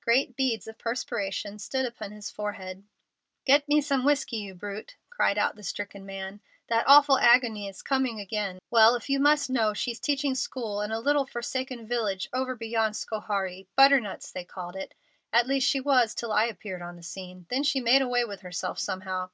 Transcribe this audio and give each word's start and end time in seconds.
Great 0.00 0.34
beads 0.34 0.66
of 0.66 0.78
perspiration 0.78 1.58
stood 1.58 1.84
upon 1.84 2.10
his 2.10 2.30
forehead. 2.30 2.84
"Get 3.44 3.68
me 3.68 3.82
some 3.82 4.02
whiskey, 4.02 4.38
you 4.38 4.54
brute!" 4.54 4.96
cried 5.10 5.36
out 5.36 5.56
the 5.56 5.62
stricken 5.62 6.06
man. 6.06 6.40
"That 6.68 6.88
awful 6.88 7.18
agony 7.18 7.68
is 7.68 7.82
coming 7.82 8.18
again. 8.18 8.60
Well, 8.70 8.94
if 8.94 9.10
you 9.10 9.20
must 9.20 9.50
know, 9.50 9.74
she's 9.74 10.00
teaching 10.00 10.34
school 10.36 10.80
in 10.80 10.90
a 10.90 11.00
little 11.00 11.26
forsaken 11.26 11.86
village 11.86 12.30
over 12.32 12.54
beyond 12.56 12.94
Schoharie—Butternuts, 12.94 14.32
they 14.32 14.46
call 14.46 14.70
it. 14.70 14.94
At 15.34 15.46
least, 15.46 15.68
she 15.68 15.80
was 15.80 16.14
till 16.14 16.32
I 16.32 16.46
appeared 16.46 16.80
on 16.80 16.96
the 16.96 17.02
scene. 17.02 17.44
Then 17.50 17.62
she 17.62 17.80
made 17.82 18.00
away 18.00 18.24
with 18.24 18.40
herself 18.40 18.78
somehow. 18.78 19.28